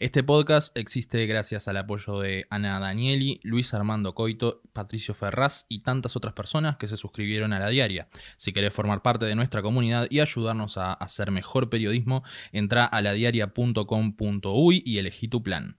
[0.00, 5.80] Este podcast existe gracias al apoyo de Ana Danieli, Luis Armando Coito, Patricio Ferraz y
[5.82, 8.08] tantas otras personas que se suscribieron a la diaria.
[8.38, 13.02] Si querés formar parte de nuestra comunidad y ayudarnos a hacer mejor periodismo, entra a
[13.02, 15.76] ladiaria.com.uy y elegí tu plan.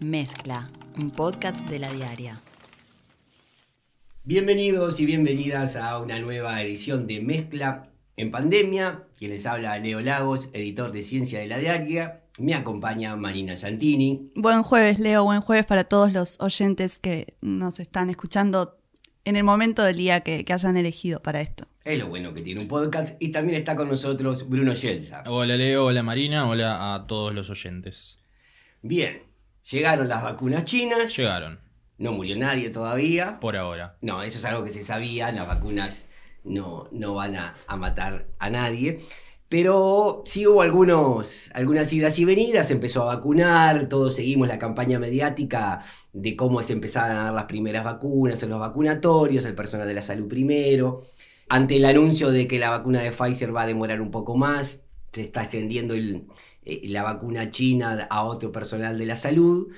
[0.00, 0.64] Mezcla,
[1.00, 2.40] un podcast de la diaria.
[4.26, 9.02] Bienvenidos y bienvenidas a una nueva edición de Mezcla en Pandemia.
[9.18, 12.22] Quien les habla, Leo Lagos, editor de Ciencia de la Diaria.
[12.38, 14.32] Me acompaña Marina Santini.
[14.34, 15.24] Buen jueves, Leo.
[15.24, 18.78] Buen jueves para todos los oyentes que nos están escuchando
[19.26, 21.66] en el momento del día que, que hayan elegido para esto.
[21.84, 23.20] Es lo bueno que tiene un podcast.
[23.20, 25.22] Y también está con nosotros Bruno Yelza.
[25.26, 28.18] Hola Leo, hola Marina, hola a todos los oyentes.
[28.80, 29.22] Bien,
[29.70, 31.14] llegaron las vacunas chinas.
[31.14, 31.60] Llegaron,
[31.98, 33.38] No murió nadie todavía.
[33.40, 33.96] por ahora.
[34.00, 36.06] No, eso es algo que se sabía, las vacunas
[36.42, 39.00] no, no van a, a matar a nadie.
[39.48, 44.58] Pero sí hubo algunos, algunas idas y venidas, se empezó a vacunar, todos seguimos la
[44.58, 49.54] campaña mediática de cómo se empezaban a dar las primeras vacunas en los vacunatorios, el
[49.54, 51.04] personal de la salud primero.
[51.48, 54.80] Ante el anuncio de que la vacuna de Pfizer va a demorar un poco más,
[55.12, 56.24] se está extendiendo el-
[56.64, 59.68] eh, la vacuna china a otro personal de la salud.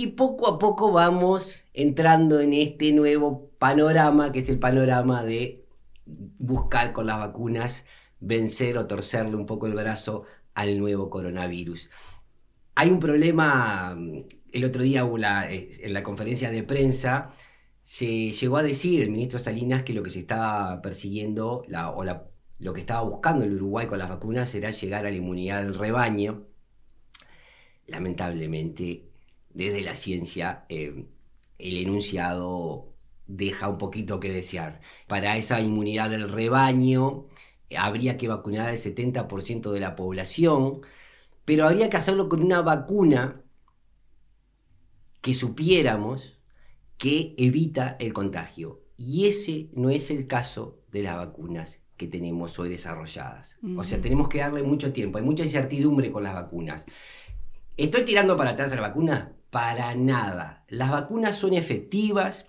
[0.00, 5.66] Y poco a poco vamos entrando en este nuevo panorama, que es el panorama de
[6.06, 7.84] buscar con las vacunas
[8.20, 10.22] vencer o torcerle un poco el brazo
[10.54, 11.90] al nuevo coronavirus.
[12.76, 13.98] Hay un problema,
[14.52, 15.04] el otro día
[15.50, 17.34] eh, en la conferencia de prensa,
[17.82, 21.64] se llegó a decir el ministro Salinas que lo que se estaba persiguiendo,
[21.96, 25.64] o lo que estaba buscando el Uruguay con las vacunas era llegar a la inmunidad
[25.64, 26.46] del rebaño.
[27.88, 29.07] Lamentablemente,
[29.58, 31.06] desde la ciencia, eh,
[31.58, 32.94] el enunciado
[33.26, 34.80] deja un poquito que desear.
[35.08, 37.26] Para esa inmunidad del rebaño
[37.68, 40.82] eh, habría que vacunar al 70% de la población,
[41.44, 43.42] pero habría que hacerlo con una vacuna
[45.20, 46.38] que supiéramos
[46.96, 48.84] que evita el contagio.
[48.96, 53.58] Y ese no es el caso de las vacunas que tenemos hoy desarrolladas.
[53.76, 56.86] O sea, tenemos que darle mucho tiempo, hay mucha incertidumbre con las vacunas.
[57.76, 59.34] ¿Estoy tirando para atrás a la vacuna?
[59.50, 60.64] Para nada.
[60.68, 62.46] Las vacunas son efectivas,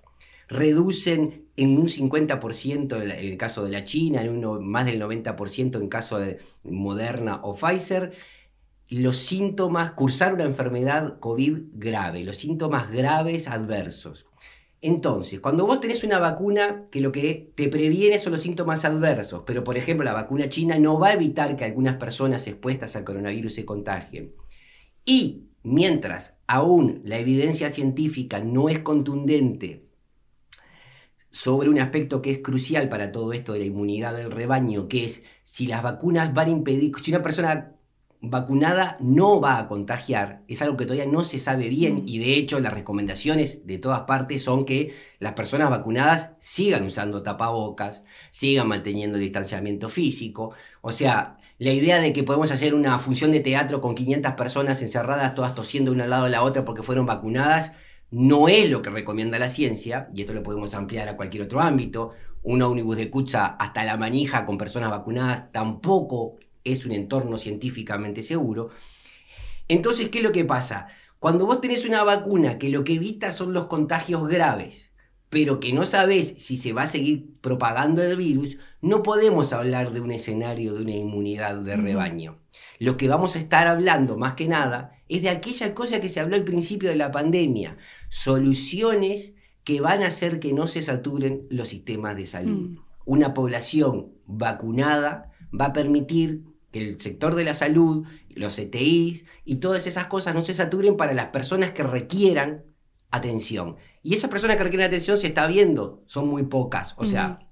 [0.47, 5.79] reducen en un 50% en el caso de la China, en uno, más del 90%
[5.79, 8.13] en caso de Moderna o Pfizer,
[8.89, 14.25] los síntomas, cursar una enfermedad COVID grave, los síntomas graves adversos.
[14.81, 19.43] Entonces, cuando vos tenés una vacuna que lo que te previene son los síntomas adversos,
[19.45, 23.03] pero por ejemplo la vacuna china no va a evitar que algunas personas expuestas al
[23.03, 24.33] coronavirus se contagien.
[25.03, 29.85] Y mientras aún la evidencia científica no es contundente
[31.31, 35.05] sobre un aspecto que es crucial para todo esto de la inmunidad del rebaño, que
[35.05, 37.75] es si las vacunas van a impedir, si una persona
[38.21, 42.07] vacunada no va a contagiar, es algo que todavía no se sabe bien Mm.
[42.07, 47.23] y de hecho las recomendaciones de todas partes son que las personas vacunadas sigan usando
[47.23, 52.97] tapabocas, sigan manteniendo el distanciamiento físico, o sea, la idea de que podemos hacer una
[52.99, 56.63] función de teatro con 500 personas encerradas, todas tosiendo una al lado de la otra
[56.63, 57.73] porque fueron vacunadas,
[58.11, 61.59] no es lo que recomienda la ciencia, y esto lo podemos ampliar a cualquier otro
[61.59, 62.13] ámbito.
[62.41, 68.23] Un ómnibus de Kutza hasta la manija con personas vacunadas tampoco es un entorno científicamente
[68.23, 68.69] seguro.
[69.67, 70.87] Entonces, ¿qué es lo que pasa?
[71.19, 74.93] Cuando vos tenés una vacuna que lo que evita son los contagios graves,
[75.29, 79.91] pero que no sabés si se va a seguir propagando el virus, no podemos hablar
[79.91, 82.39] de un escenario de una inmunidad de rebaño.
[82.79, 86.19] Lo que vamos a estar hablando más que nada es de aquella cosa que se
[86.19, 87.77] habló al principio de la pandemia,
[88.09, 92.69] soluciones que van a hacer que no se saturen los sistemas de salud.
[92.69, 92.79] Mm.
[93.05, 99.57] Una población vacunada va a permitir que el sector de la salud, los ETIs y
[99.57, 102.63] todas esas cosas no se saturen para las personas que requieran
[103.11, 103.75] atención.
[104.03, 107.48] Y esas personas que requieren atención se está viendo, son muy pocas, o sea,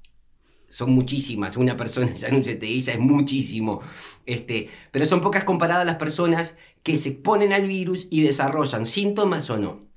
[0.70, 1.58] son muchísimas.
[1.58, 3.82] Una persona ya en un CTI ya es muchísimo.
[4.26, 9.50] Este, pero son pocas comparadas las personas que se exponen al virus y desarrollan síntomas
[9.50, 9.88] o no.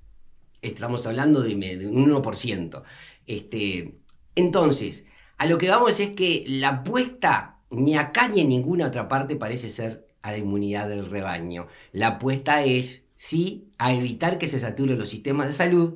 [0.62, 2.82] Estamos hablando de, de un 1%.
[3.26, 3.98] Este,
[4.34, 5.04] entonces,
[5.38, 9.36] a lo que vamos es que la apuesta ni acá ni en ninguna otra parte
[9.36, 11.68] parece ser a la inmunidad del rebaño.
[11.92, 15.94] La apuesta es, sí, a evitar que se saturen los sistemas de salud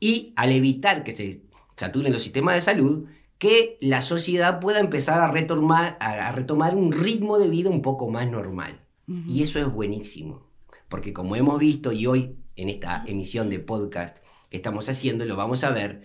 [0.00, 1.42] y al evitar que se
[1.76, 3.06] saturen los sistemas de salud,
[3.40, 8.08] que la sociedad pueda empezar a retomar, a, retomar un ritmo de vida un poco
[8.08, 8.82] más normal.
[9.26, 10.46] Y eso es buenísimo,
[10.88, 14.18] porque como hemos visto y hoy en esta emisión de podcast
[14.50, 16.02] que estamos haciendo, lo vamos a ver,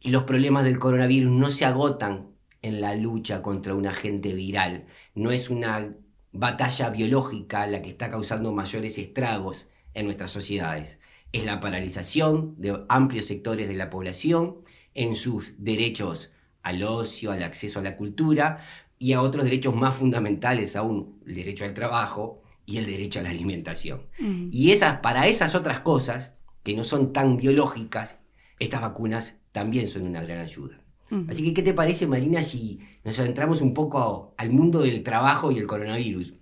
[0.00, 2.30] los problemas del coronavirus no se agotan
[2.60, 4.86] en la lucha contra un agente viral.
[5.14, 5.94] No es una
[6.32, 10.98] batalla biológica la que está causando mayores estragos en nuestras sociedades.
[11.30, 14.64] Es la paralización de amplios sectores de la población
[14.94, 16.32] en sus derechos
[16.64, 18.58] al ocio, al acceso a la cultura
[18.98, 23.22] y a otros derechos más fundamentales aún, el derecho al trabajo y el derecho a
[23.22, 24.06] la alimentación.
[24.18, 24.48] Mm.
[24.50, 28.18] Y esas, para esas otras cosas, que no son tan biológicas,
[28.58, 30.80] estas vacunas también son una gran ayuda.
[31.10, 31.28] Mm.
[31.30, 35.52] Así que, ¿qué te parece, Marina, si nos adentramos un poco al mundo del trabajo
[35.52, 36.34] y el coronavirus?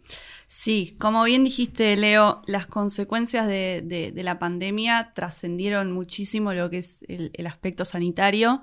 [0.46, 6.68] Sí, como bien dijiste, Leo, las consecuencias de, de- de la pandemia trascendieron muchísimo lo
[6.70, 8.60] que es el, el aspecto sanitario.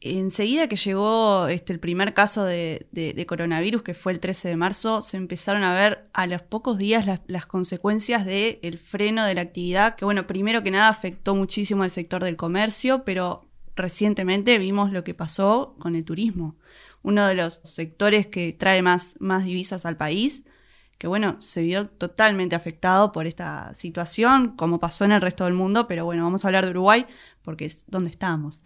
[0.00, 5.02] Enseguida que llegó este, el primer caso de, coronavirus, que fue el 13 de marzo,
[5.02, 9.40] se empezaron a ver a los pocos días las, las consecuencias del freno de la
[9.40, 14.92] actividad, que bueno, primero que nada afectó muchísimo al sector del comercio, pero recientemente vimos
[14.92, 16.54] lo que pasó con el turismo,
[17.02, 20.44] uno de los sectores que trae más, más divisas al país
[20.98, 25.54] que bueno, se vio totalmente afectado por esta situación, como pasó en el resto del
[25.54, 27.06] mundo, pero bueno, vamos a hablar de Uruguay
[27.42, 28.64] porque es donde estamos.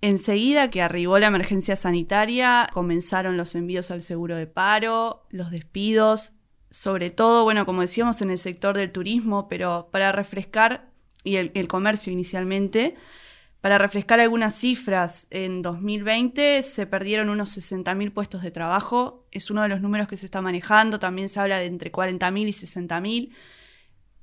[0.00, 6.34] Enseguida que arribó la emergencia sanitaria, comenzaron los envíos al seguro de paro, los despidos,
[6.70, 10.88] sobre todo, bueno, como decíamos, en el sector del turismo, pero para refrescar,
[11.24, 12.94] y el, comercio inicialmente,
[13.60, 19.62] para refrescar algunas cifras, en 2020 se perdieron unos 60.000 puestos de trabajo, es uno
[19.62, 23.32] de los números que se está manejando, también se habla de entre 40.000 y 60.000.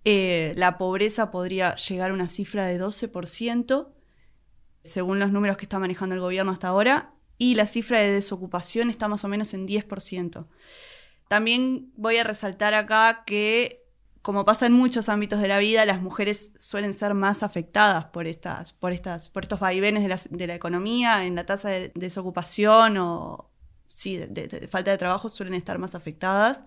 [0.05, 3.94] Eh, la pobreza podría llegar a una cifra de 12%,
[4.85, 8.89] según los números que está manejando el gobierno hasta ahora, y la cifra de desocupación
[8.89, 10.47] está más o menos en 10%.
[11.27, 13.85] También voy a resaltar acá que
[14.25, 18.25] como pasa en muchos ámbitos de la vida, las mujeres suelen ser más afectadas por,
[18.25, 21.91] estas, por, estas, por estos vaivenes de la, de la economía, en la tasa de
[21.93, 23.51] desocupación o
[23.85, 26.63] sí, de, falta de trabajo suelen estar más afectadas.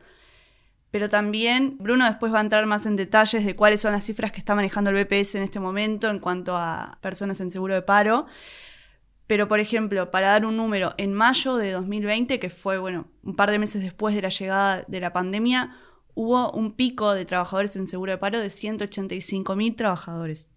[0.90, 4.32] Pero también Bruno después va a entrar más en detalles de cuáles son las cifras
[4.32, 7.82] que está manejando el BPS en este momento en cuanto a personas en seguro de
[7.82, 8.26] paro.
[9.26, 13.36] Pero, por ejemplo, para dar un número, en mayo de 2020, que fue, bueno, un
[13.36, 15.76] par de meses después de la llegada de la pandemia,
[16.14, 20.50] hubo un pico de trabajadores en seguro de paro de 185.000 trabajadores.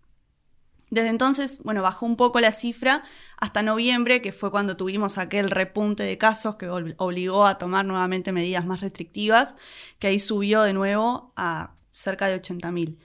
[0.92, 3.04] Desde entonces, bueno, bajó un poco la cifra
[3.38, 8.34] hasta noviembre, que fue cuando tuvimos aquel repunte de casos que obligó a tomar nuevamente
[8.34, 9.56] medidas más restrictivas,
[10.00, 12.98] que ahí subió de nuevo a cerca de 80.000.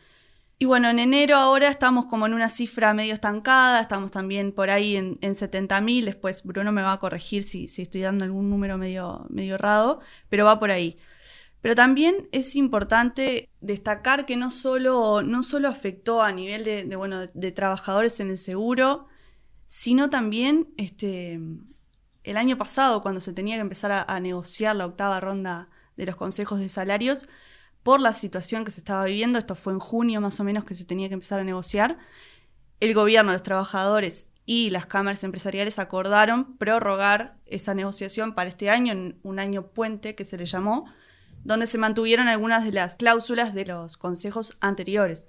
[0.59, 4.71] Y bueno, en enero ahora estamos como en una cifra medio estancada, estamos también por
[4.71, 8.51] ahí en, en 70.000, después Bruno me va a corregir si, si estoy dando algún
[8.51, 10.97] número medio, medio errado, pero va por ahí.
[11.61, 17.27] Pero también es importante destacar que no solo, no solo afectó a nivel de, bueno,
[17.27, 19.07] de trabajadores en el seguro,
[19.67, 21.41] sino también este,
[22.23, 26.07] el año pasado, cuando se tenía que empezar a, a negociar la octava ronda de
[26.07, 27.29] los consejos de salarios,
[27.83, 30.75] por la situación que se estaba viviendo, esto fue en junio más o menos que
[30.75, 31.99] se tenía que empezar a negociar,
[32.81, 38.93] el gobierno, los trabajadores y las cámaras empresariales acordaron prorrogar esa negociación para este año,
[38.93, 40.87] en un año puente que se le llamó,
[41.47, 45.27] donde se mantuvieron algunas de las cláusulas de los consejos anteriores.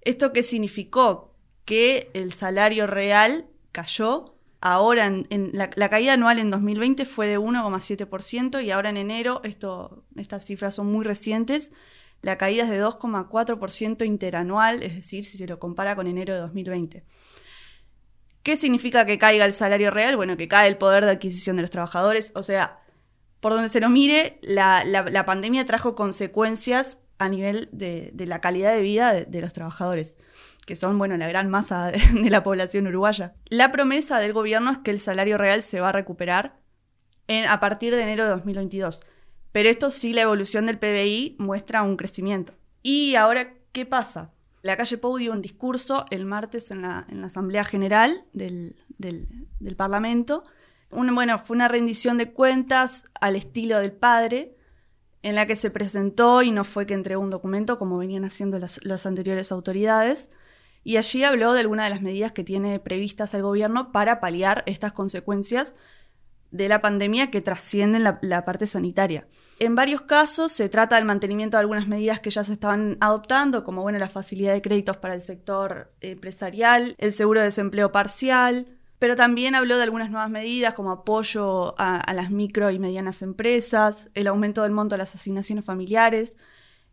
[0.00, 1.36] ¿Esto qué significó?
[1.64, 4.34] Que el salario real cayó.
[4.60, 8.96] Ahora, en, en la, la, caída anual en 2020 fue de 1,7% y ahora en
[8.96, 11.72] enero, esto, estas cifras son muy recientes,
[12.22, 16.40] la caída es de 2,4% interanual, es decir, si se lo compara con enero de
[16.40, 17.04] 2020.
[18.42, 20.16] ¿Qué significa que caiga el salario real?
[20.16, 22.32] Bueno, que cae el poder de adquisición de los trabajadores.
[22.34, 22.81] O sea,
[23.42, 28.82] por donde se lo mire, la, pandemia trajo consecuencias a nivel de, la calidad de
[28.82, 30.16] vida de, los trabajadores,
[30.64, 33.34] que son, bueno, la gran masa de, la población uruguaya.
[33.46, 36.60] La promesa del gobierno es que el salario real se va a recuperar
[37.48, 39.02] a partir de enero de 2022.
[39.50, 42.54] Pero esto sí, la evolución del PBI muestra un crecimiento.
[42.84, 44.30] Y ahora, ¿qué pasa?
[44.62, 48.76] La calle Pou dio un discurso el martes en la, Asamblea General del
[49.76, 50.44] Parlamento.
[50.92, 54.54] Bueno, fue una rendición de cuentas al estilo del padre,
[55.22, 58.58] en la que se presentó y no fue que entregó un documento como venían haciendo
[58.58, 60.30] las, anteriores autoridades.
[60.84, 64.64] Y allí habló de algunas de las medidas que tiene previstas el gobierno para paliar
[64.66, 65.74] estas consecuencias
[66.50, 69.26] de la pandemia que trascienden la, parte sanitaria.
[69.60, 73.64] En varios casos se trata del mantenimiento de algunas medidas que ya se estaban adoptando,
[73.64, 78.66] como bueno, la facilidad de créditos para el sector empresarial, el seguro de desempleo parcial,
[79.02, 84.10] pero también habló de algunas nuevas medidas como apoyo a, las micro y medianas empresas,
[84.14, 86.36] el aumento del monto de las asignaciones familiares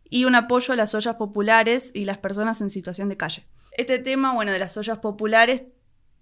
[0.08, 3.46] y un apoyo a las ollas populares y las personas en situación de calle.
[3.78, 5.62] Este tema, bueno, de las ollas populares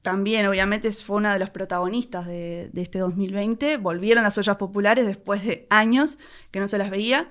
[0.02, 3.78] también obviamente fue una de los protagonistas de, este 2020.
[3.78, 6.18] Volvieron las ollas populares después de años
[6.50, 7.30] que no se las veía.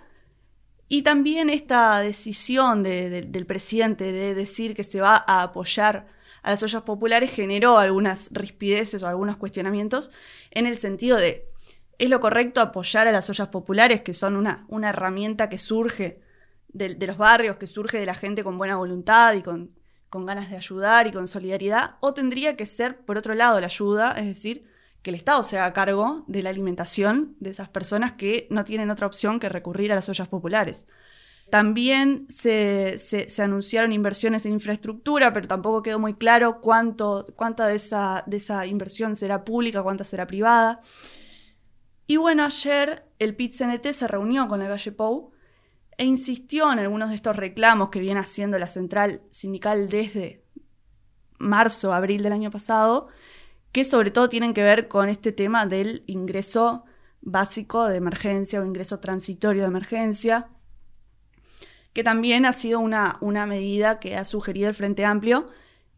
[0.88, 6.08] Y también esta decisión de- de- del presidente de decir que se va a apoyar
[6.48, 10.12] a las ollas populares generó algunas rispideces o algunos cuestionamientos
[10.52, 11.52] en el sentido de,
[11.98, 16.22] ¿es lo correcto apoyar a las ollas populares, que son una, una herramienta que surge
[16.70, 19.76] de, los barrios, que surge de la gente con buena voluntad y con,
[20.10, 21.96] con ganas de ayudar y con solidaridad?
[22.00, 24.64] ¿O tendría que ser, por otro lado, la ayuda, es decir,
[25.02, 28.90] que el Estado se haga cargo de la alimentación de esas personas que no tienen
[28.90, 30.88] otra opción que recurrir a las ollas populares.
[31.50, 37.76] También se, se- anunciaron inversiones en infraestructura, pero tampoco quedó muy claro cuánto, cuánta de
[37.76, 40.82] esa, de esa inversión será pública, cuánta será privada.
[42.06, 45.32] Y bueno, ayer el PIT-CNT se reunió con la calle Pou
[45.98, 50.44] e insistió en algunos de estos reclamos que viene haciendo la central sindical desde
[51.40, 53.08] marzo, abril del año pasado,
[53.72, 56.86] que sobre todo tienen que ver con este tema del ingreso
[57.22, 60.50] básico de emergencia o ingreso transitorio de emergencia,
[61.98, 65.48] que también ha sido una, una medida que ha sugerido el Frente Amplio,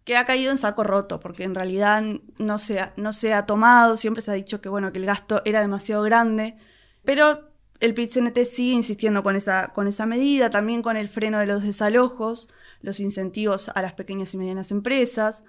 [0.06, 2.02] que ha caído en saco roto, porque en realidad
[2.38, 5.06] no se ha, no se ha tomado, siempre se ha dicho que, bueno, que el
[5.06, 6.56] gasto era demasiado grande,
[7.04, 7.50] pero
[7.82, 11.64] el PIT-CNT sigue insistiendo con esa, con esa medida, también con el freno de los
[11.64, 12.48] desalojos,
[12.80, 15.44] los incentivos a las pequeñas y medianas empresas.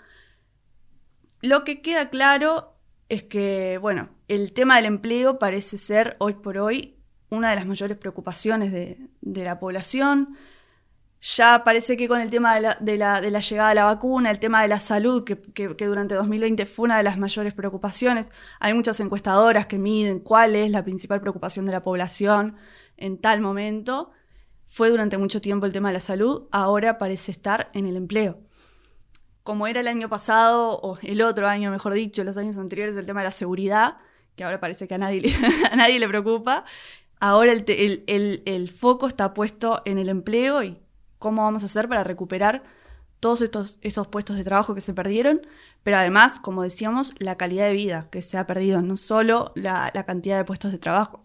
[1.43, 2.77] Lo que queda claro
[3.09, 7.00] es que, bueno, el tema del empleo parece ser hoy por hoy
[7.31, 10.37] una de las mayores preocupaciones de, la población.
[11.23, 12.61] Ya parece que con el tema de
[12.97, 16.85] la, llegada de la vacuna, el tema de la salud, que, que- durante 2020 fue
[16.85, 21.67] una de las mayores preocupaciones, hay muchas encuestadoras que miden cuál es la principal preocupación
[21.67, 22.57] de la población
[22.97, 24.13] en tal momento.
[24.67, 28.41] Fue durante mucho tiempo el tema de la salud, ahora parece estar en el empleo.
[29.43, 33.05] Como era el año pasado, o el otro año, mejor dicho, los años anteriores, el
[33.07, 33.99] tema de la seguridad,
[34.37, 35.35] que ahora parece que a nadie
[35.73, 36.65] a nadie le preocupa,
[37.21, 40.79] ahora el, el- el- foco está puesto en el empleo y
[41.19, 42.63] cómo vamos a hacer para recuperar
[43.21, 45.43] todos estos, estos puestos de trabajo que se perdieron,
[45.83, 49.91] pero además, como decíamos, la calidad de vida que se ha perdido, no solo la,
[49.95, 51.25] la cantidad de puestos de trabajo.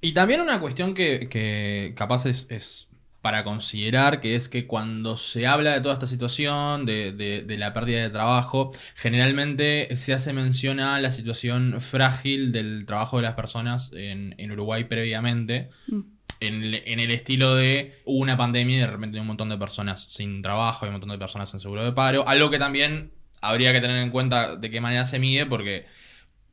[0.00, 2.89] Y también una cuestión que, que capaz es
[3.20, 7.56] para considerar, que es que cuando se habla de toda esta situación, de, de- de
[7.58, 13.24] la pérdida de trabajo, generalmente se hace mención a la situación frágil del trabajo de
[13.24, 15.68] las personas en, en Uruguay previamente.
[15.88, 16.00] Mm.
[16.42, 19.58] En el, en el estilo de una pandemia y de repente hay un montón de
[19.58, 22.26] personas sin trabajo, hay un montón de personas en seguro de paro.
[22.26, 23.10] Algo que también
[23.42, 25.84] habría que tener en cuenta de qué manera se mide, porque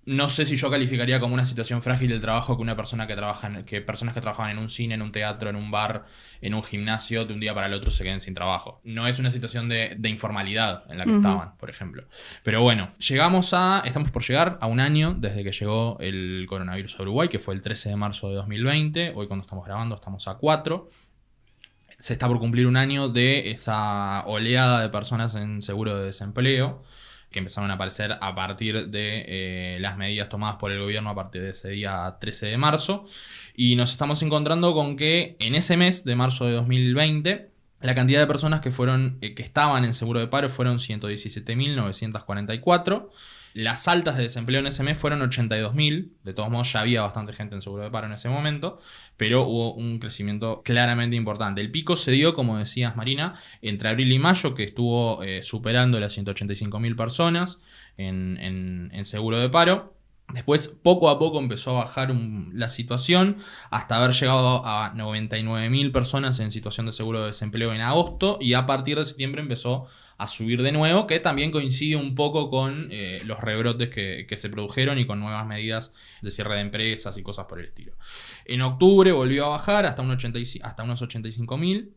[0.07, 3.15] no sé si yo calificaría como una situación frágil del trabajo que una persona que
[3.15, 6.05] trabaja en, que personas que trabajan en un cine, en un teatro, en un bar,
[6.39, 8.79] en un gimnasio, de un día para el otro se queden sin trabajo.
[8.85, 12.05] No es una situación de, de informalidad en la que estaban, por ejemplo.
[12.41, 16.97] Pero bueno, llegamos a, estamos por llegar a un año desde que llegó el coronavirus
[16.97, 19.11] a Uruguay, que fue el 13 de marzo de 2020.
[19.13, 20.87] Hoy cuando estamos grabando estamos a 4
[21.99, 26.83] se está por cumplir un año de esa oleada de personas en seguro de desempleo
[27.31, 31.15] que empezaron a aparecer a partir de eh, las medidas tomadas por el gobierno a
[31.15, 33.05] partir de ese día 13 de marzo.
[33.55, 38.19] Y nos estamos encontrando con que en ese mes de marzo de 2020 la cantidad
[38.19, 43.09] de personas que fueron eh, que estaban en seguro de paro fueron 117.944.
[43.53, 46.11] Las altas de desempleo en ese mes fueron 82.000.
[46.23, 48.79] De todos modos, ya había bastante gente en seguro de paro en ese momento,
[49.15, 51.61] pero hubo un crecimiento claramente importante.
[51.61, 55.99] El pico se dio, como decías, Marina, entre abril y mayo, que estuvo eh, superando
[55.99, 57.57] las 185.000 personas
[57.97, 59.96] en, en- en seguro de paro.
[60.33, 62.13] Después, poco a poco empezó a bajar
[62.53, 63.37] la situación
[63.69, 68.53] hasta haber llegado a 99.000 personas en situación de seguro de desempleo en agosto y
[68.53, 72.89] a partir de septiembre empezó a subir de nuevo, que también coincide un poco con
[72.91, 77.17] eh, los rebrotes que, que se produjeron y con nuevas medidas de cierre de empresas
[77.17, 77.93] y cosas por el estilo.
[78.43, 81.89] En octubre volvió a bajar hasta, un 85 hasta unos 85.000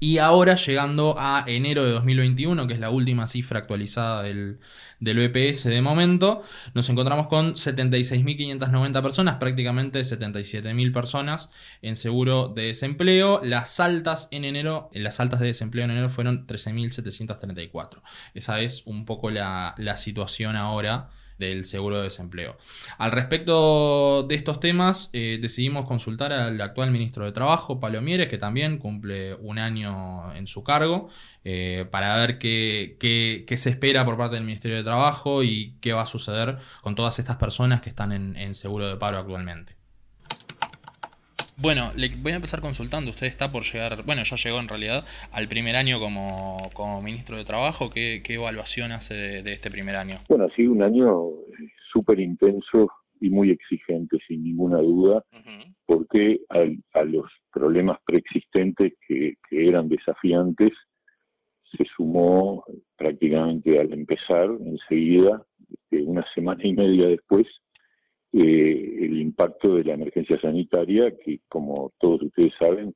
[0.00, 4.58] y ahora llegando a enero de 2021, que es la última cifra actualizada del,
[4.98, 6.42] del BPS de momento,
[6.72, 11.50] nos encontramos con 76.590 personas, prácticamente 77.000 personas
[11.82, 13.42] en seguro de desempleo.
[13.44, 18.00] Las altas en enero, las altas de desempleo en enero fueron 13.734.
[18.32, 22.56] Esa es un poco la, la situación ahora del seguro de desempleo.
[22.98, 28.28] Al respecto de estos temas, eh, decidimos consultar al actual ministro de Trabajo, Pablo Mieres,
[28.28, 31.08] que también cumple un año en su cargo,
[31.42, 35.92] eh, para ver qué, qué- se espera por parte del Ministerio de Trabajo y qué
[35.92, 39.79] va a suceder con todas estas personas que están en seguro de paro actualmente.
[41.60, 43.10] Bueno, le voy a empezar consultando.
[43.10, 47.36] Usted está por llegar, bueno, ya llegó en realidad al primer año como, como ministro
[47.36, 47.90] de Trabajo.
[47.90, 50.20] ¿Qué, qué evaluación hace de, este primer año?
[50.30, 52.88] Bueno, ha sido un año eh, súper intenso
[53.20, 55.22] y muy exigente, sin ninguna duda,
[55.84, 60.72] porque a, los problemas preexistentes que, que eran desafiantes
[61.76, 62.64] se sumó
[62.96, 67.46] prácticamente al empezar, enseguida, este, una semana y media después,
[68.32, 72.94] eh, el impacto de la emergencia sanitaria, que como todos ustedes saben,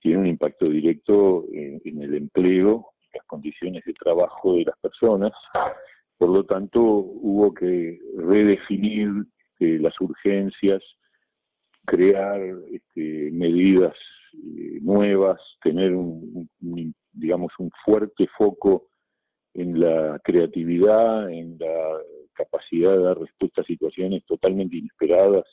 [0.00, 5.32] tiene un impacto directo en, el empleo, las condiciones de trabajo de las personas.
[6.18, 9.10] Por lo tanto, hubo que redefinir
[9.60, 10.82] eh, las urgencias,
[11.84, 12.40] crear
[12.72, 13.94] este, medidas
[14.34, 16.48] eh, nuevas, tener un,
[17.12, 18.86] digamos, un fuerte foco
[19.54, 21.98] en la creatividad, en la
[22.32, 25.44] capacidad de dar respuesta a situaciones totalmente inesperadas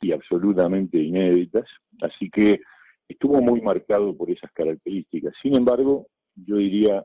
[0.00, 1.68] y absolutamente inéditas.
[2.00, 2.60] Así que
[3.08, 5.34] estuvo muy marcado por esas características.
[5.42, 7.04] Sin embargo, yo diría,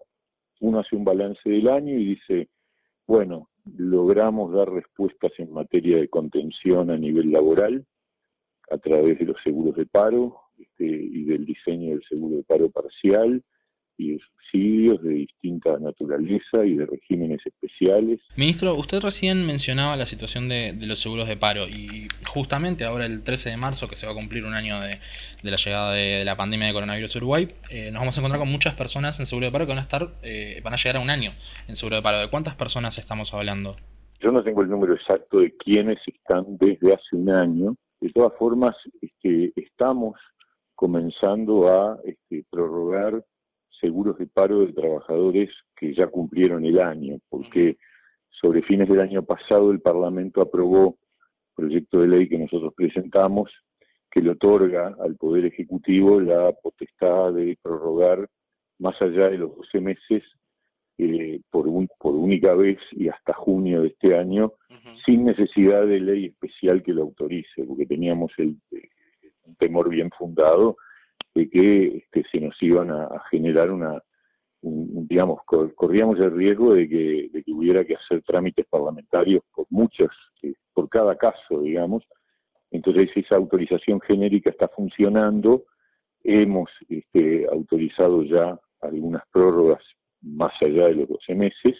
[0.61, 2.49] uno hace un balance del año y dice,
[3.07, 7.85] bueno, logramos dar respuestas en materia de contención a nivel laboral
[8.69, 12.69] a través de los seguros de paro este, y del diseño del seguro de paro
[12.69, 13.43] parcial,
[13.97, 18.19] y de subsidios de distinta naturaleza y de regímenes especiales.
[18.35, 23.23] Ministro, usted recién mencionaba la situación de, los seguros de paro y justamente ahora el
[23.23, 24.99] 13 de marzo, que se va a cumplir un año de,
[25.43, 28.51] la llegada de, la pandemia de coronavirus a Uruguay, eh, nos vamos a encontrar con
[28.51, 30.99] muchas personas en seguro de paro que van a estar, eh, van a llegar a
[30.99, 31.31] un año
[31.67, 32.19] en seguro de paro.
[32.19, 33.75] ¿De cuántas personas estamos hablando?
[34.19, 37.75] Yo no tengo el número exacto de quiénes están desde hace un año.
[37.99, 40.15] De todas formas, este, estamos
[40.75, 43.23] comenzando a este, prorrogar
[43.79, 47.77] seguros de paro de trabajadores que ya cumplieron el año, porque
[48.29, 50.97] sobre fines del año pasado el Parlamento aprobó un
[51.55, 53.51] proyecto de ley que nosotros presentamos
[54.11, 58.27] que le otorga al Poder Ejecutivo la potestad de prorrogar
[58.79, 60.23] más allá de los 12 meses
[60.97, 61.67] eh, por,
[61.99, 64.53] por única vez y hasta junio de este año,
[65.05, 68.89] sin necesidad de ley especial que lo autorice, porque teníamos el, eh,
[69.43, 70.77] un temor bien fundado
[71.35, 74.01] de que este, se nos iban a, generar una,
[74.61, 75.41] digamos,
[75.75, 80.09] corríamos el riesgo de que, de que hubiera que hacer trámites parlamentarios por muchos,
[80.41, 82.03] eh, por cada caso, digamos.
[82.71, 85.65] Entonces esa autorización genérica está funcionando.
[86.23, 89.83] Hemos este, autorizado ya algunas prórrogas
[90.21, 91.75] más allá de los 12 meses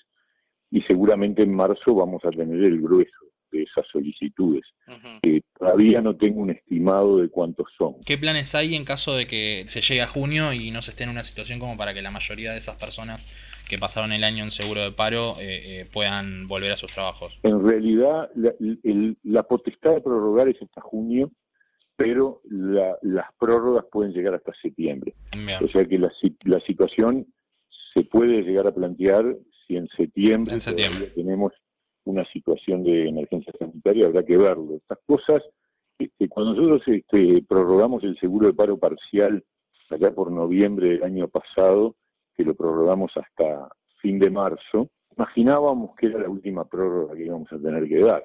[0.69, 4.63] y seguramente en marzo vamos a tener el grueso de esas solicitudes.
[5.23, 7.95] Eh, todavía no tengo un estimado de cuántos son.
[8.05, 11.03] ¿Qué planes hay en caso de que se llegue a junio y no se esté
[11.03, 13.25] en una situación como para que la mayoría de esas personas
[13.67, 17.37] que pasaron el año en seguro de paro eh, eh, puedan volver a sus trabajos?
[17.43, 21.31] En realidad, la, potestad de prorrogar es hasta junio,
[21.95, 25.13] pero las prórrogas pueden llegar hasta septiembre.
[25.63, 26.11] O sea que la,
[26.43, 27.25] la situación
[27.93, 31.07] se puede llegar a plantear si en septiembre, en septiembre.
[31.15, 31.53] tenemos
[32.05, 34.75] una situación de emergencia sanitaria, habrá que verlo.
[34.75, 35.43] Estas cosas,
[35.99, 39.43] este, cuando nosotros este, prorrogamos el seguro de paro parcial
[39.89, 41.95] allá por noviembre del año pasado,
[42.35, 43.69] que lo prorrogamos hasta
[44.01, 48.23] fin de marzo, imaginábamos que era la última prórroga que íbamos a tener que dar.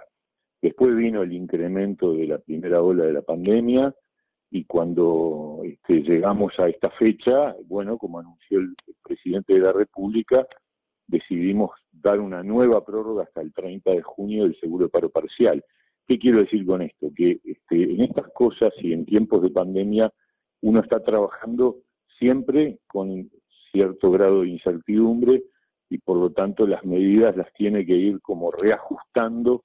[0.60, 3.94] Después vino el incremento de la primera ola de la pandemia
[4.50, 10.46] y cuando este, llegamos a esta fecha, bueno, como anunció el presidente de la República,
[11.06, 15.64] decidimos dar una nueva prórroga hasta el 30 de junio del seguro de paro parcial.
[16.06, 17.10] ¿Qué quiero decir con esto?
[17.14, 20.12] Que este, en estas cosas y en tiempos de pandemia
[20.62, 21.76] uno está trabajando
[22.18, 23.30] siempre con
[23.72, 25.42] cierto grado de incertidumbre
[25.88, 29.64] y por lo tanto las medidas las tiene que ir como reajustando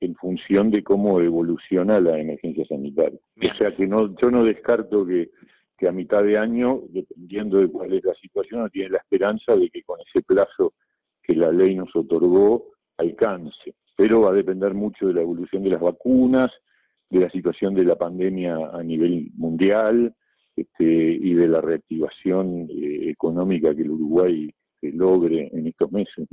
[0.00, 3.18] en función de cómo evoluciona la emergencia sanitaria.
[3.36, 5.30] O sea que no, yo no descarto que,
[5.78, 9.56] que a mitad de año, dependiendo de cuál es la situación, uno tiene la esperanza
[9.56, 10.74] de que con ese plazo
[11.26, 13.74] que la ley nos otorgó alcance.
[13.96, 16.50] Pero va a depender mucho de la evolución de las vacunas,
[17.10, 20.14] de la situación de la pandemia a nivel mundial
[20.54, 24.50] este, y de la reactivación eh, económica que el Uruguay
[24.82, 26.28] eh, logre en estos meses.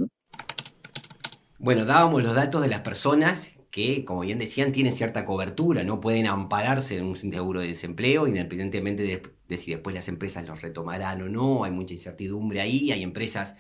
[1.60, 6.00] Bueno, dábamos los datos de las personas que, como bien decían, tienen cierta cobertura, no
[6.00, 10.62] pueden ampararse en un seguro de desempleo, independientemente de, de si después las empresas los
[10.62, 13.58] retomarán o no, hay mucha incertidumbre ahí, hay empresas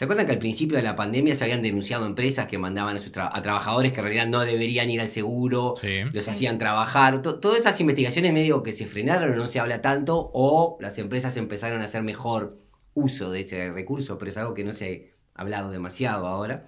[0.00, 3.42] ¿Se acuerdan que al principio de la pandemia se habían denunciado empresas que mandaban a,
[3.42, 5.74] trabajadores que en realidad no deberían ir al seguro,
[6.14, 7.20] los hacían trabajar?
[7.20, 11.82] todas esas investigaciones medio que se frenaron, no se habla tanto, o las empresas empezaron
[11.82, 12.56] a hacer mejor
[12.94, 16.64] uso de ese recurso, pero es algo que no se ha hablado demasiado ahora.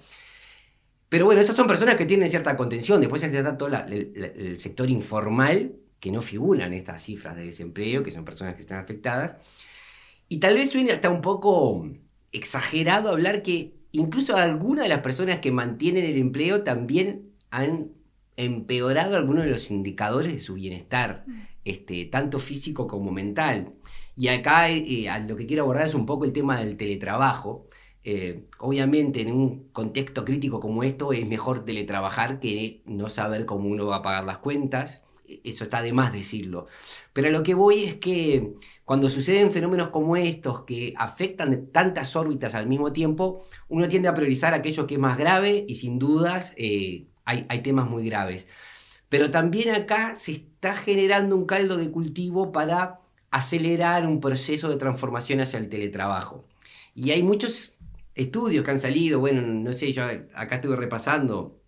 [1.09, 3.01] Pero bueno, esas son personas que tienen cierta contención.
[3.01, 8.27] Después está todo el, sector informal que no figuran estas cifras de desempleo, que son
[8.27, 9.37] personas que están afectadas.
[10.29, 11.89] Y tal vez suene hasta un poco
[12.33, 17.93] exagerado hablar que incluso algunas de las personas que mantienen el empleo también han
[18.37, 21.41] empeorado algunos de los indicadores de su bienestar, mm.
[21.65, 23.75] este, tanto físico como mental.
[24.17, 27.69] Y acá eh, lo que quiero abordar es un poco el tema del teletrabajo.
[28.05, 33.69] Eh, obviamente en un contexto crítico como esto es mejor teletrabajar que no saber cómo
[33.69, 35.03] uno va a pagar las cuentas.
[35.45, 36.67] Eso está de más decirlo.
[37.13, 42.55] Pero lo que voy es que cuando suceden fenómenos como estos que afectan tantas órbitas
[42.55, 46.53] al mismo tiempo, uno tiende a priorizar aquello que es más grave y sin dudas
[46.57, 48.47] eh, hay, hay temas muy graves.
[49.09, 54.77] Pero también acá se está generando un caldo de cultivo para acelerar un proceso de
[54.77, 56.47] transformación hacia el teletrabajo.
[56.95, 57.73] Y hay muchos
[58.15, 61.63] estudios que han salido, bueno, no sé, yo acá estuve repasando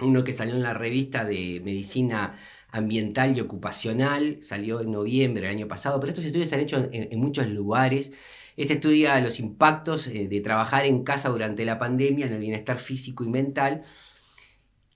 [0.00, 2.38] uno que salió en la revista de Medicina
[2.70, 6.88] Ambiental y Ocupacional, salió en noviembre del año pasado, pero estos estudios se han hecho
[6.92, 8.12] en, muchos lugares.
[8.56, 12.78] Este estudia los impactos eh, de trabajar en casa durante la pandemia en el bienestar
[12.78, 13.84] físico y mental.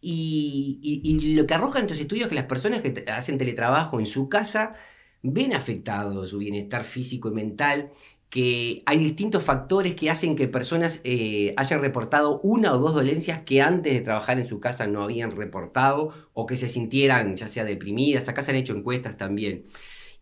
[0.00, 4.06] Y, y lo que arrojan estos estudios es que las personas que hacen teletrabajo en
[4.06, 4.74] su casa
[5.22, 7.92] ven afectado su bienestar físico y mental,
[8.30, 13.40] que hay distintos factores que hacen que personas eh, hayan reportado una o dos dolencias
[13.40, 17.48] que antes de trabajar en su casa no habían reportado o que se sintieran ya
[17.48, 19.64] sea deprimidas, acá se han hecho encuestas también,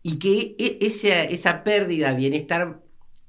[0.03, 2.81] y que e, esa, esa pérdida de bienestar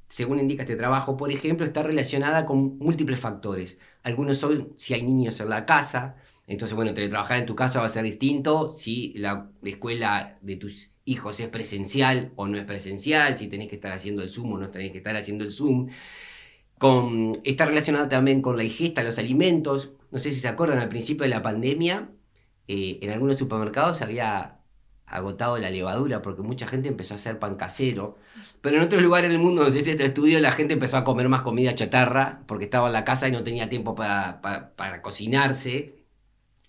[0.08, 3.78] según indica este trabajo, por ejemplo, está relacionada con múltiples factores.
[4.02, 7.86] Algunos son si hay niños en la casa, entonces, bueno, teletrabajar en tu casa va
[7.86, 13.36] a ser distinto si la escuela de tus hijos es presencial o no es presencial,
[13.36, 15.88] si tenés que estar haciendo el Zoom o no tenés que estar haciendo el Zoom.
[16.78, 19.92] Con, está relacionado también con la ingesta de los alimentos.
[20.10, 22.10] No sé si se acuerdan, al principio de la pandemia,
[22.68, 24.58] eh, en algunos supermercados se había
[25.06, 28.18] agotado la levadura porque mucha gente empezó a hacer pan casero.
[28.60, 31.42] Pero en otros lugares del mundo, donde este estudio, la gente empezó a comer más
[31.42, 36.01] comida chatarra porque estaba en la casa y no tenía tiempo para, para cocinarse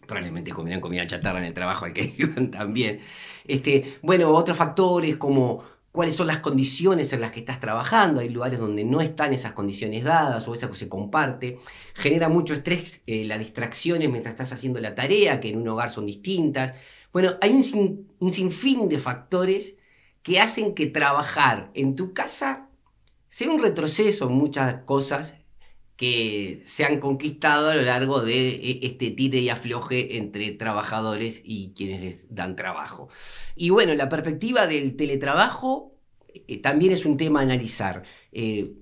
[0.08, 3.00] probablemente comieran comida chatarra en el trabajo al que iban también.
[3.46, 8.30] Este, bueno, otros factores como cuáles son las condiciones en las que estás trabajando, hay
[8.30, 11.60] lugares donde no están esas condiciones dadas o eso se comparte,
[11.94, 15.92] genera mucho estrés eh, las distracciones mientras estás haciendo la tarea, que en un hogar
[15.92, 16.74] son distintas.
[17.12, 19.76] Bueno, hay un, un sinfín de factores
[20.24, 22.70] que hacen que trabajar en tu casa
[23.30, 25.36] sea un retroceso en muchas cosas
[26.04, 31.42] que se han conquistado a lo largo de e, este tire y afloje entre trabajadores
[31.46, 33.08] y quienes les dan trabajo.
[33.56, 35.96] Y bueno, la perspectiva del teletrabajo
[36.28, 38.04] eh, también es un tema a analizar.
[38.34, 38.74] Eh,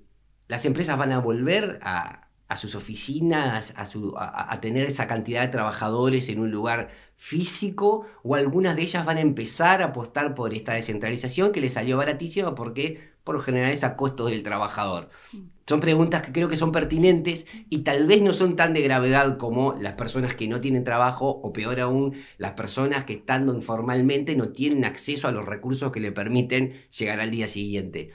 [0.48, 6.40] las empresas van a volver a, sus oficinas, a, tener esa cantidad de trabajadores en
[6.40, 11.52] un lugar físico, o algunas de ellas van a empezar a apostar por esta descentralización
[11.52, 15.08] que les salió baratísima porque por lo general es a costo del trabajador.
[15.66, 19.38] Son preguntas que creo que son pertinentes y tal vez no son tan de gravedad
[19.38, 24.34] como las personas que no tienen trabajo o peor aún, las personas que estando informalmente
[24.36, 28.10] no tienen acceso a los recursos que le permiten llegar al día siguiente.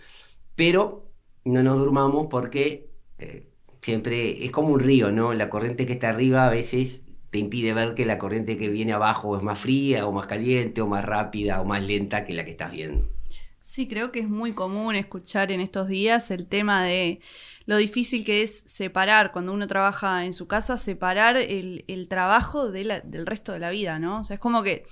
[0.55, 1.09] Pero
[1.45, 3.47] no nos durmamos porque eh,
[3.81, 5.33] siempre es como un río, ¿no?
[5.33, 8.93] La corriente que está arriba a veces te impide ver que la corriente que viene
[8.93, 12.45] abajo es más fría o más caliente o más rápida o más lenta que la
[12.45, 13.16] que estás viendo.
[13.59, 17.19] Sí, creo que es muy común escuchar en estos días el tema de
[17.65, 23.25] lo difícil que es separar, cuando uno trabaja en su casa, separar el, trabajo del
[23.25, 24.21] resto de la vida, ¿no?
[24.21, 24.85] O sea, es como que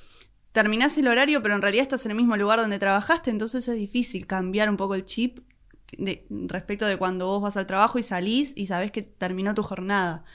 [0.52, 3.76] terminás el horario, pero en realidad estás en el mismo lugar donde trabajaste, entonces es
[3.78, 5.40] difícil cambiar un poco el chip
[5.98, 9.64] de, respecto de cuando vos vas al trabajo y salís y sabés que terminó tu
[9.64, 10.26] jornada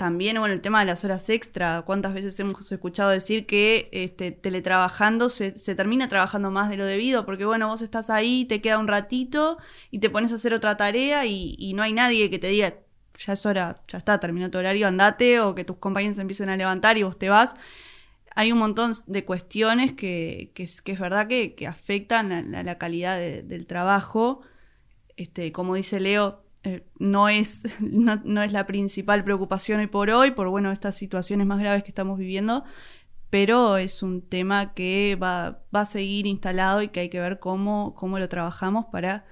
[0.00, 4.32] también, bueno, el tema de las horas extra, cuántas veces hemos escuchado decir que este,
[4.32, 8.78] teletrabajando se, termina trabajando más de lo debido, porque bueno, vos estás ahí, te queda
[8.78, 9.58] un ratito
[9.90, 12.76] y te pones a hacer otra tarea y, no hay nadie que te diga,
[13.18, 16.48] ya es hora, ya está, terminó tu horario, andate, o que tus compañeros se empiecen
[16.48, 17.52] a levantar y vos te vas.
[18.34, 23.66] Hay un montón de cuestiones que, que, es, verdad que, afectan a, la calidad del
[23.66, 24.40] trabajo.
[25.18, 30.32] Este, como dice Leo, eh, no, es, no, es la principal preocupación hoy por hoy,
[30.32, 32.64] por bueno, estas situaciones más graves que estamos viviendo,
[33.30, 37.38] pero es un tema que va, va a seguir instalado y que hay que ver
[37.38, 39.24] cómo, cómo lo trabajamos para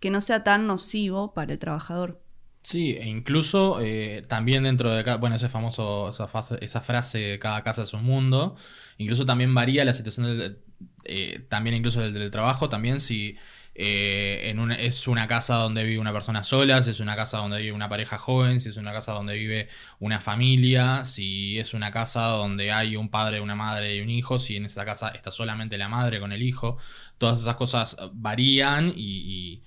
[0.00, 2.20] que no sea tan nocivo para el trabajador.
[2.62, 6.28] Sí, e incluso eh, también dentro de, bueno, ese famoso, esa,
[6.60, 8.54] esa frase, cada casa es un mundo,
[8.98, 10.58] incluso también varía la situación
[11.04, 13.36] eh, también incluso del, del, trabajo, también si
[13.74, 17.72] eh, es una casa donde vive una persona sola, si es una casa donde vive
[17.72, 22.26] una pareja joven, si es una casa donde vive una familia, si es una casa
[22.26, 25.78] donde hay un padre, una madre y un hijo, si en esa casa está solamente
[25.78, 26.76] la madre con el hijo.
[27.18, 29.62] Todas esas cosas varían y,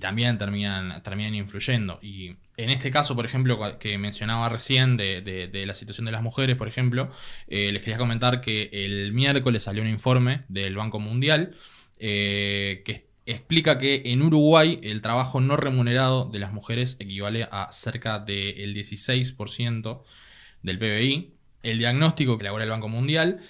[0.00, 2.00] también terminan, terminan influyendo.
[2.02, 6.56] Y en este caso, por ejemplo, que mencionaba recién de, la situación de las mujeres,
[6.56, 7.10] por ejemplo,
[7.46, 11.54] eh, les quería comentar que el miércoles salió un informe del Banco Mundial
[12.04, 17.70] eh, que explica que en Uruguay el trabajo no remunerado de las mujeres equivale a
[17.72, 20.02] cerca del 16%
[20.62, 21.32] del PBI.
[21.62, 23.40] El diagnóstico que elabora el Banco Mundial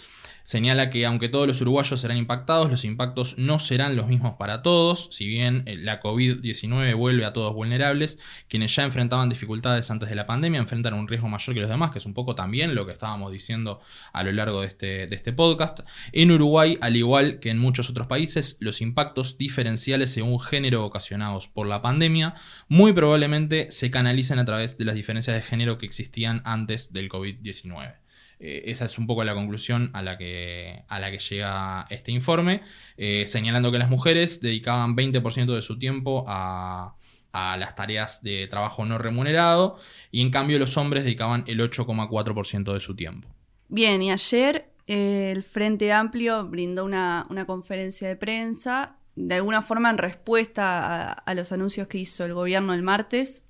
[0.45, 4.63] Señala que aunque todos los uruguayos serán impactados, los impactos no serán los mismos para
[4.63, 5.09] todos.
[5.13, 10.15] Si bien eh, la COVID-19 vuelve a todos vulnerables, quienes ya enfrentaban dificultades antes de
[10.15, 12.87] la pandemia enfrentan un riesgo mayor que los demás, que es un poco también lo
[12.87, 13.81] que estábamos diciendo
[14.13, 15.81] a lo largo de este, de este podcast.
[16.13, 21.49] En Uruguay, al igual que en muchos otros países, los impactos diferenciales según género ocasionados
[21.49, 22.35] por la pandemia
[22.69, 27.09] muy probablemente se canalicen a través de las diferencias de género que existían antes del
[27.09, 28.02] COVID-19.
[28.43, 32.11] Eh, esa es un poco la conclusión a la que, a la que llega este
[32.11, 32.63] informe,
[32.97, 36.97] eh, señalando que las mujeres dedicaban 20% de su tiempo a,
[37.33, 39.79] las tareas de trabajo no remunerado
[40.11, 43.27] y en cambio los hombres dedicaban el 8,4% de su tiempo.
[43.69, 49.89] Bien, y ayer eh, el Frente Amplio brindó una, conferencia de prensa, de alguna forma
[49.89, 53.47] en respuesta a, los anuncios que hizo el gobierno el martes,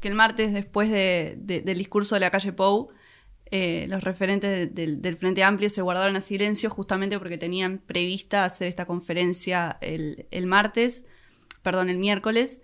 [0.00, 2.90] que el martes después del discurso de la calle Pou,
[3.54, 8.66] eh, los referentes del Frente Amplio se guardaron a silencio justamente porque tenían prevista hacer
[8.66, 11.04] esta conferencia el, martes,
[11.60, 12.62] perdón, el miércoles,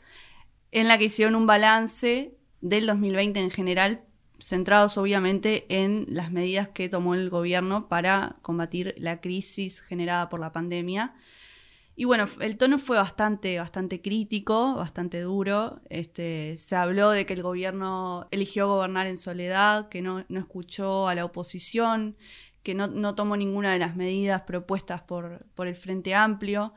[0.72, 4.05] en la que hicieron un balance del 2020 en general,
[4.38, 10.40] centrados obviamente en las medidas que tomó el gobierno para combatir la crisis generada por
[10.40, 11.14] la pandemia
[12.00, 15.80] y bueno, el tono fue bastante, bastante crítico, bastante duro.
[15.90, 21.16] Este, se habló de que el gobierno eligió gobernar en soledad, que no, escuchó a
[21.16, 22.16] la oposición,
[22.62, 26.72] que no, tomó ninguna de las medidas propuestas por, por, el Frente Amplio.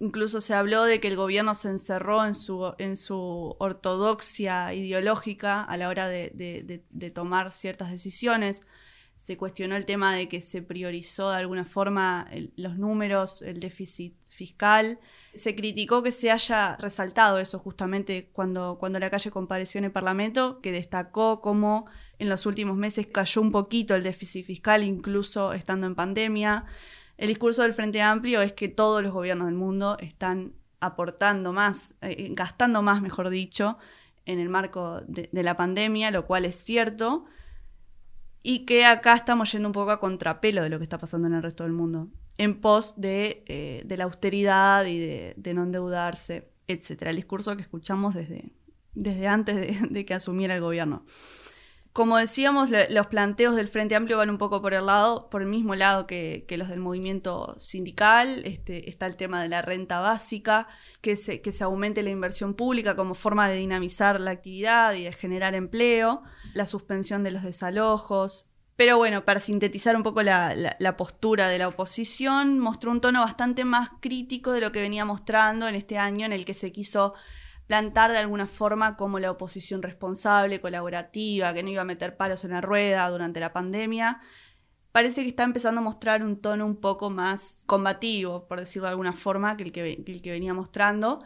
[0.00, 5.62] Incluso se habló de que el gobierno se encerró en su, en su ortodoxia ideológica
[5.62, 8.60] a la hora de, de tomar ciertas decisiones
[9.16, 14.14] se cuestionó el tema de que se priorizó de alguna forma los números, el déficit
[14.38, 14.98] fiscal.
[15.34, 19.92] Se criticó que se haya resaltado eso justamente cuando, cuando la calle compareció en el
[19.92, 21.86] Parlamento, que destacó cómo
[22.18, 26.64] en los últimos meses cayó un poquito el déficit fiscal, incluso estando en pandemia.
[27.18, 31.96] El discurso del Frente Amplio es que todos los gobiernos del mundo están aportando más,
[32.00, 33.78] eh, gastando más, mejor dicho,
[34.24, 37.26] en el marco de la pandemia, lo cual es cierto
[38.42, 41.34] y que acá estamos yendo un poco a contrapelo de lo que está pasando en
[41.34, 47.02] el resto del mundo, en pos de, eh, la austeridad y de, no endeudarse, etc.
[47.02, 48.52] El discurso que escuchamos desde,
[48.94, 51.04] desde antes de que asumiera el gobierno.
[51.92, 55.48] Como decíamos, los planteos del Frente Amplio van un poco por el lado, por el
[55.48, 58.42] mismo lado que, los del movimiento sindical.
[58.44, 60.68] Este, está el tema de la renta básica,
[61.00, 65.04] que se, que se aumente la inversión pública como forma de dinamizar la actividad y
[65.04, 66.22] de generar empleo,
[66.54, 68.48] la suspensión de los desalojos.
[68.78, 73.64] Pero bueno, para sintetizar un poco la, postura de la oposición, mostró un tono bastante
[73.64, 77.14] más crítico de lo que venía mostrando en este año en el que se quiso
[77.66, 82.44] plantar de alguna forma como la oposición responsable, colaborativa, que no iba a meter palos
[82.44, 84.20] en la rueda durante la pandemia,
[84.92, 88.92] parece que está empezando a mostrar un tono un poco más combativo, por decirlo de
[88.92, 91.18] alguna forma, que el que, el que venía mostrando.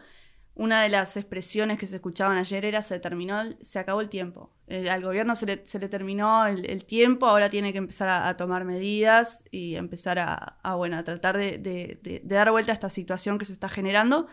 [0.55, 4.51] Una de las expresiones que se escuchaban ayer era se terminó, se acabó el tiempo.
[4.67, 8.37] Eh, al gobierno se le, se le terminó el, tiempo, ahora tiene que empezar a,
[8.37, 13.39] tomar medidas y empezar a, bueno, a tratar de, de dar vuelta a esta situación
[13.39, 14.27] que se está generando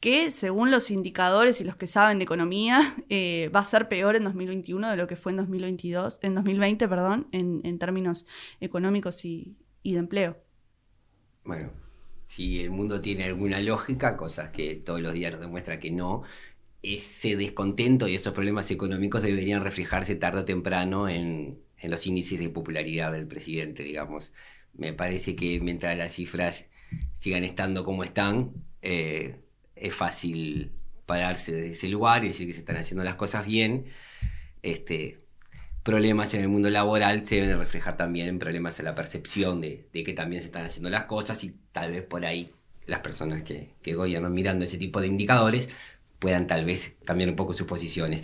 [0.00, 4.16] que según los indicadores y los que saben de economía, eh, va a ser peor
[4.16, 8.26] en 2021 de lo que fue en 2022, en 2020, perdón, en, términos
[8.60, 10.36] económicos y, de empleo.
[11.44, 11.70] Bueno,
[12.28, 16.22] si el mundo tiene alguna lógica, cosas que todos los días nos demuestra que no,
[16.82, 22.50] ese descontento y esos problemas económicos deberían reflejarse tarde o temprano en, los índices de
[22.50, 24.32] popularidad del presidente, digamos.
[24.74, 26.66] Me parece que mientras las cifras
[27.14, 29.36] sigan estando como están, eh,
[29.74, 30.72] es fácil
[31.06, 33.86] pararse de ese lugar y decir que se están haciendo las cosas bien.
[34.62, 35.20] Este,
[35.88, 39.88] problemas en el mundo laboral se deben reflejar también en problemas en la percepción de,
[39.90, 42.50] que también se están haciendo las cosas y tal vez por ahí
[42.84, 45.70] las personas que, gobiernan mirando ese tipo de indicadores
[46.18, 48.20] puedan tal vez cambiar un poco sus posiciones.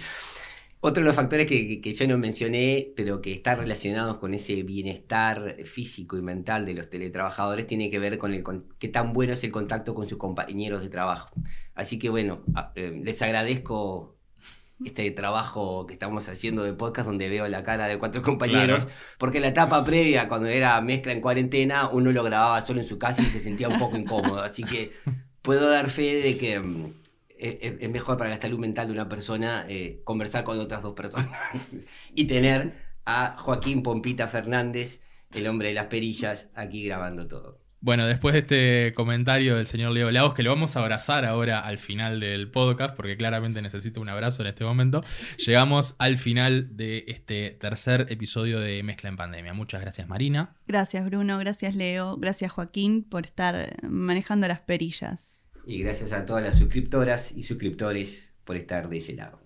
[0.80, 5.56] Otro de los factores que, yo no mencioné, pero que está relacionados con ese bienestar
[5.64, 8.44] físico y mental de los teletrabajadores, tiene que ver con el
[8.78, 11.30] qué tan bueno es el contacto con sus compañeros de trabajo.
[11.74, 12.42] Así que bueno,
[12.74, 14.13] eh, les agradezco
[14.84, 18.86] este trabajo que estamos haciendo de podcast donde veo la cara de cuatro compañeros,
[19.18, 22.98] porque la etapa previa, cuando era mezcla en cuarentena, uno lo grababa solo en su
[22.98, 24.42] casa y se sentía un poco incómodo.
[24.42, 24.92] Así que
[25.42, 26.92] puedo dar fe de que mm,
[27.38, 31.38] es, mejor para la salud mental de una persona eh, conversar con otras dos personas
[32.14, 35.00] y tener a Joaquín Pompita Fernández,
[35.34, 37.63] el hombre de las perillas, aquí grabando todo.
[37.84, 41.60] Bueno, después de este comentario del señor Leo Lagos, que lo vamos a abrazar ahora
[41.60, 45.04] al final del podcast, porque claramente necesita un abrazo en este momento,
[45.36, 49.52] llegamos al final de este tercer episodio de Mezcla en Pandemia.
[49.52, 50.54] Muchas gracias, Marina.
[50.66, 51.36] Gracias, Bruno.
[51.36, 52.16] Gracias, Leo.
[52.16, 55.50] Gracias, Joaquín, por estar manejando las perillas.
[55.66, 59.43] Y gracias a todas las suscriptoras y suscriptores por estar de ese lado.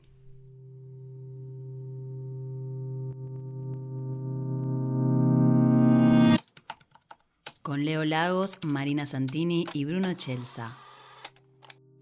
[7.68, 10.74] Con Leo Lagos, Marina Santini y Bruno Chelsa.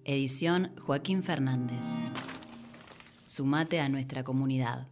[0.04, 1.84] Edición Joaquín Fernández.
[3.24, 4.86] Sumate a nuestra comunidad.